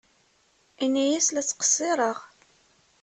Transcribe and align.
Ini-as 0.83 1.27
la 1.31 1.41
ttqeṣṣireɣ. 1.43 2.17